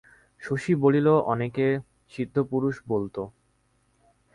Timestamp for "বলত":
2.87-3.15